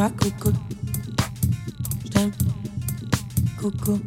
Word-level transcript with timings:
Toi, 0.00 0.10
coucou. 0.18 0.52
Je 2.06 2.08
t'aime. 2.08 2.32
Coucou. 3.60 4.00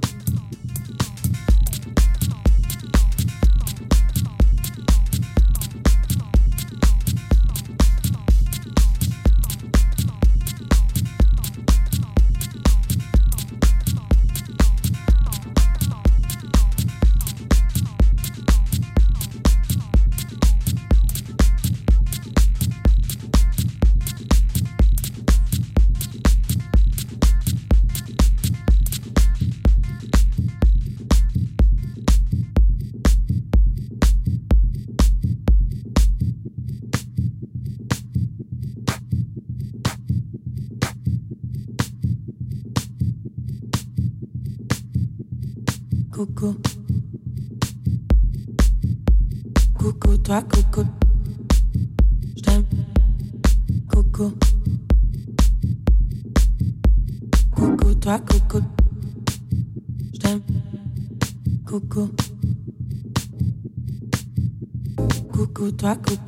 Toi, 65.83 65.95
coucou. 65.97 66.23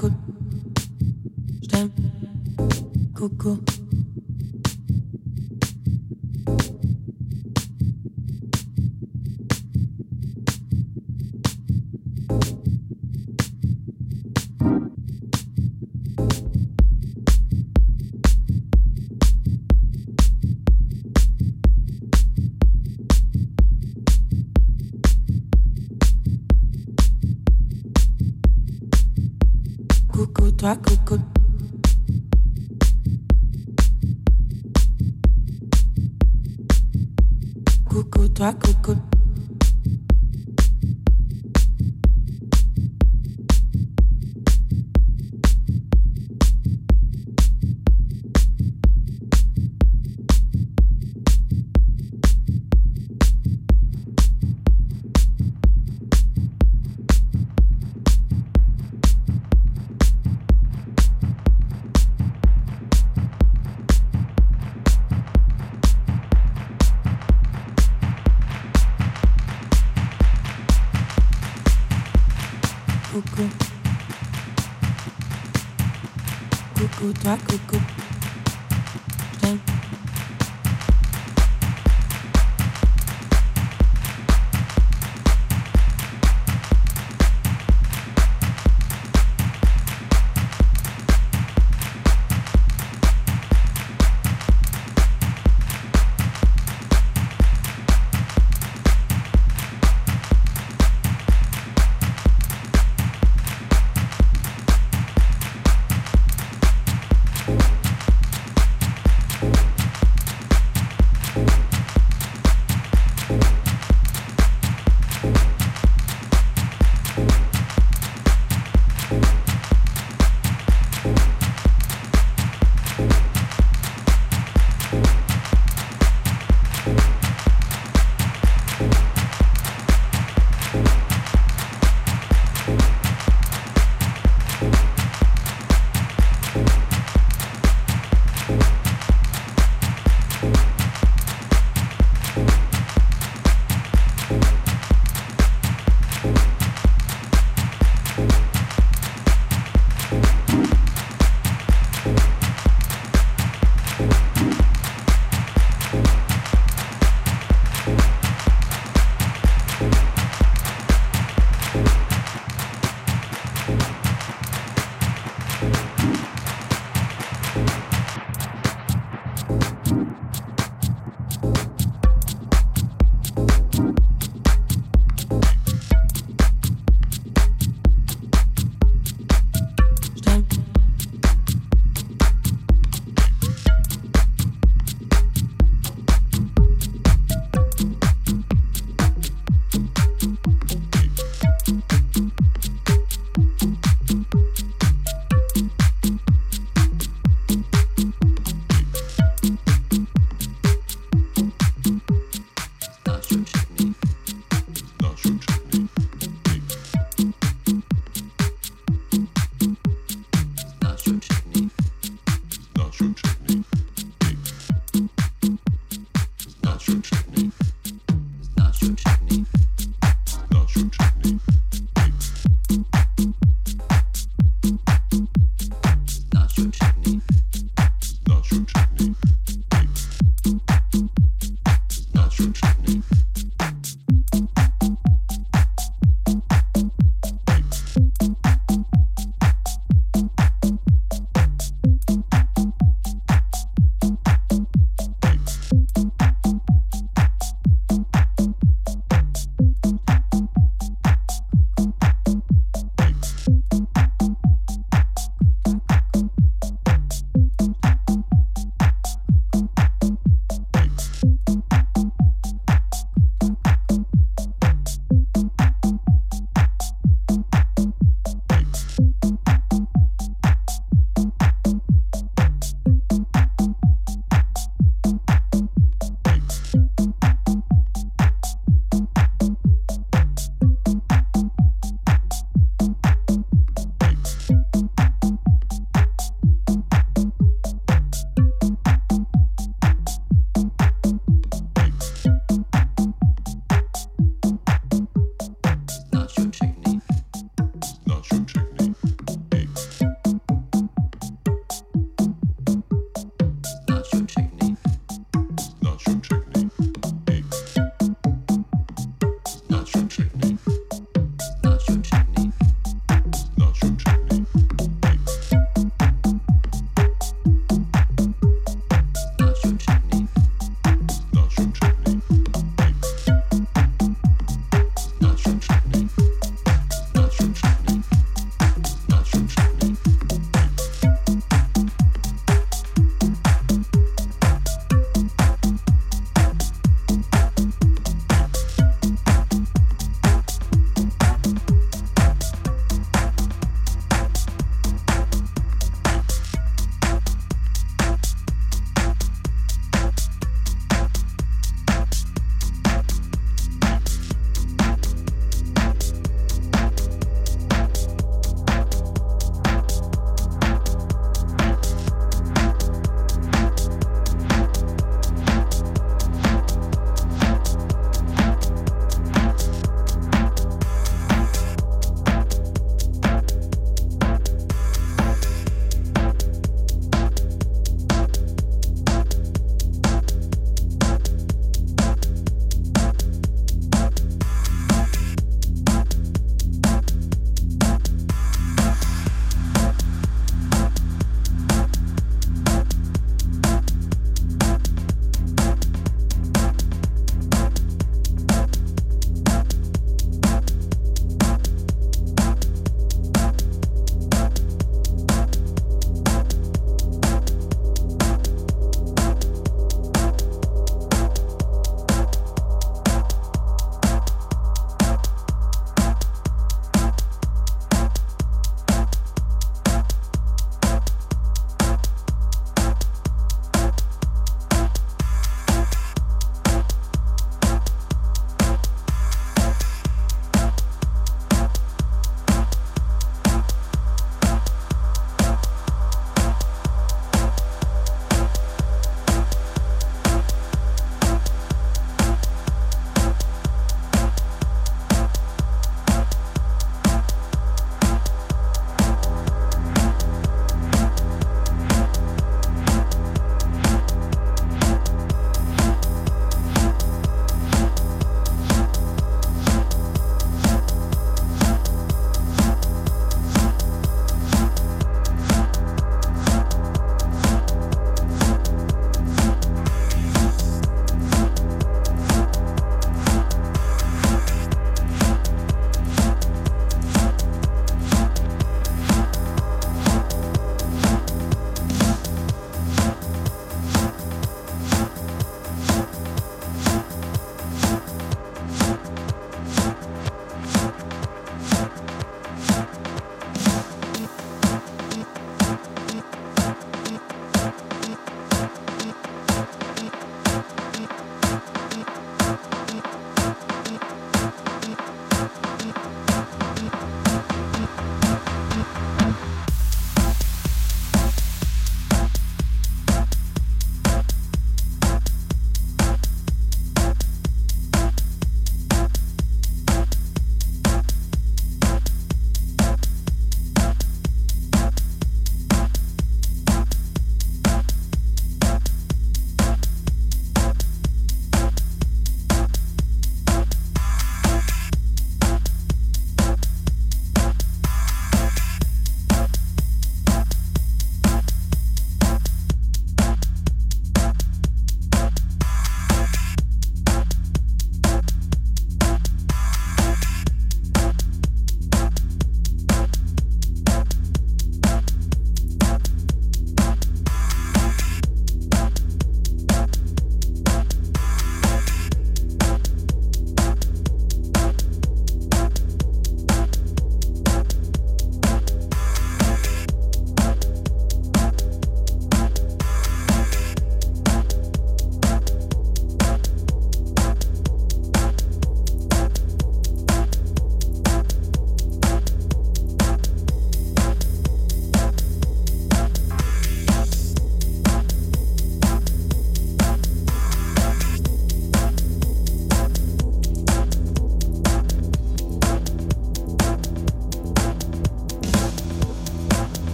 Coucou 77.25 77.39
toi, 77.47 77.64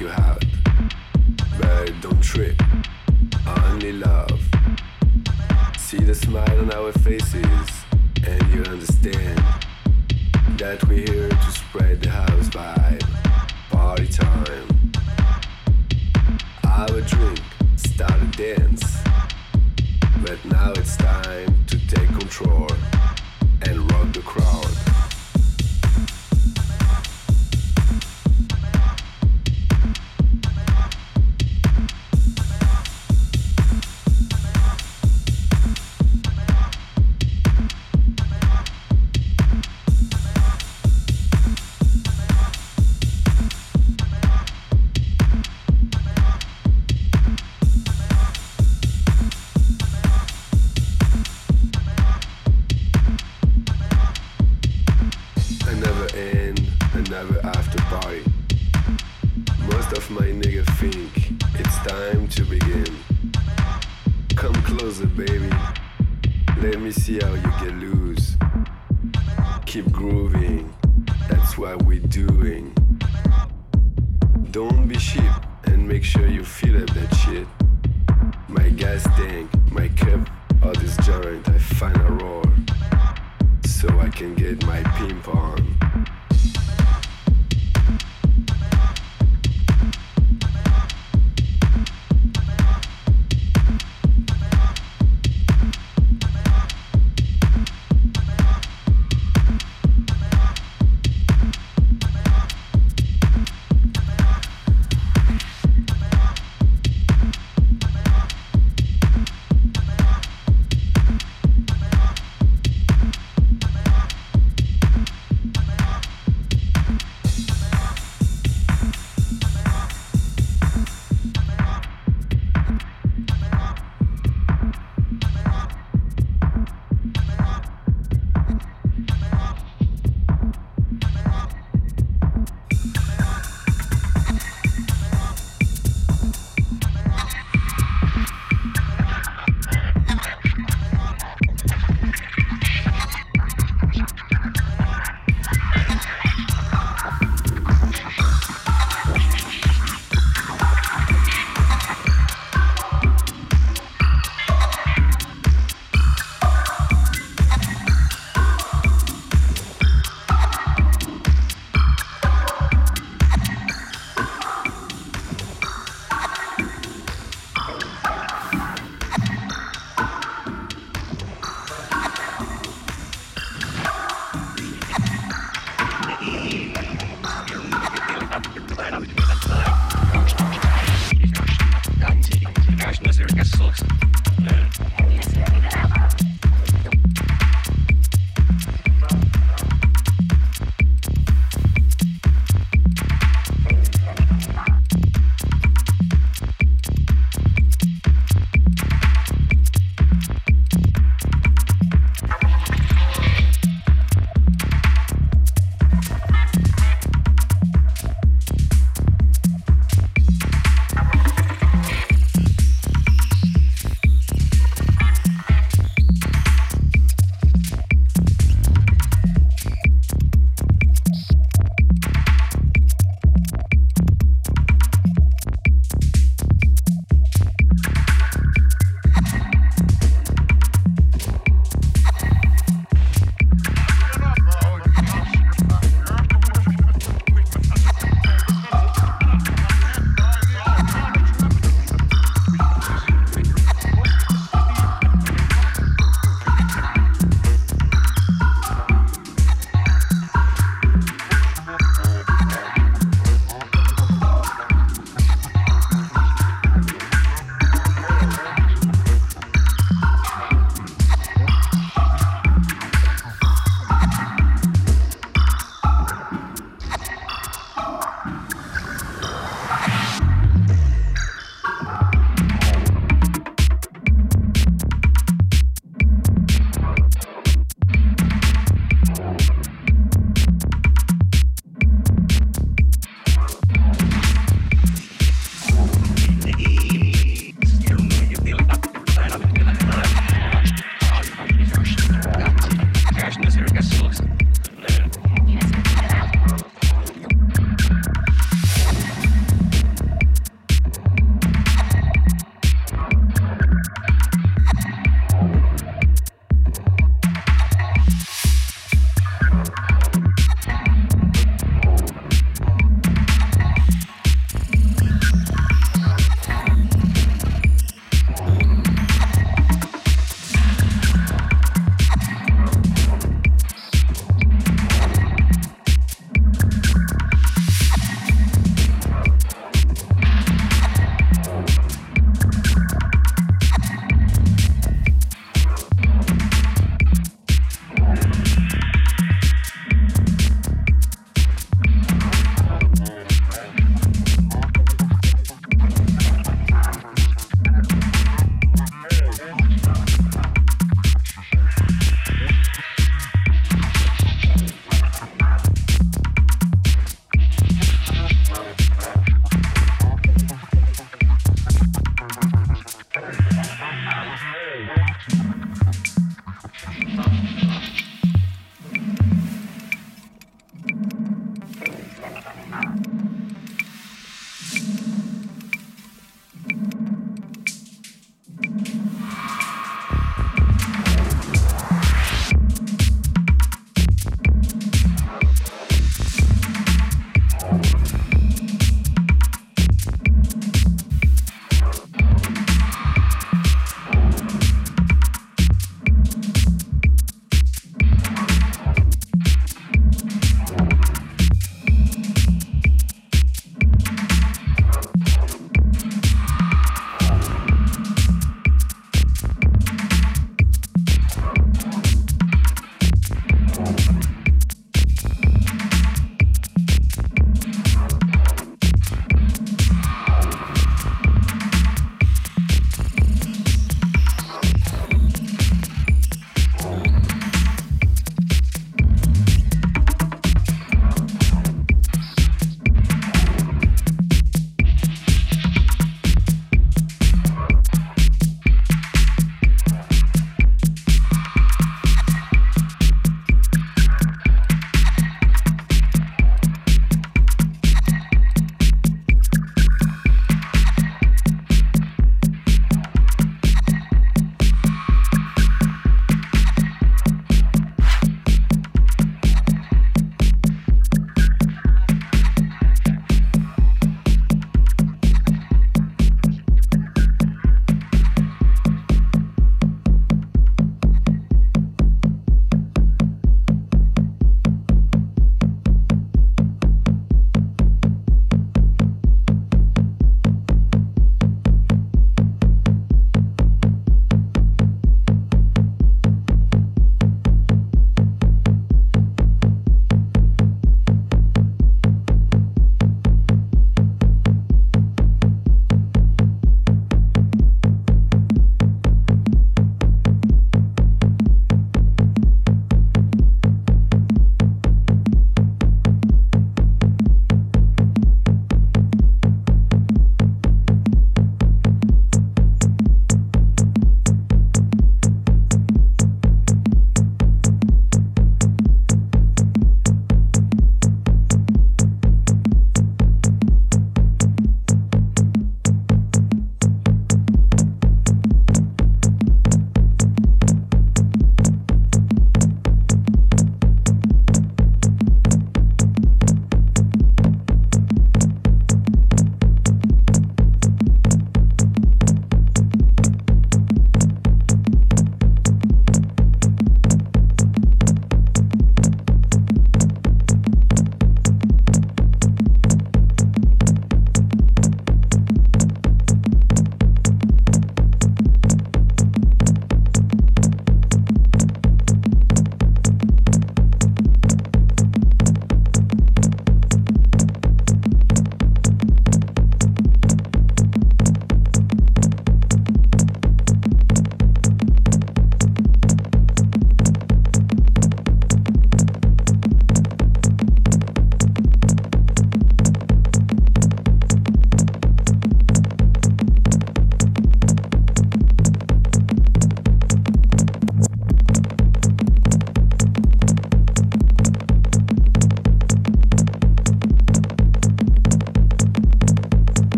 you 0.00 0.06
have, 0.08 0.40
Babe, 1.60 1.94
don't 2.00 2.22
trip. 2.22 2.60
Only 3.66 3.92
love. 3.92 4.40
See 5.76 5.98
the 5.98 6.14
smile 6.14 6.58
on 6.58 6.72
our 6.72 6.92
faces, 6.92 7.68
and 8.26 8.42
you 8.54 8.62
understand 8.62 9.42
that 10.56 10.82
we 10.88 11.04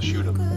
I'll 0.00 0.06
shoot 0.06 0.24
them. 0.24 0.49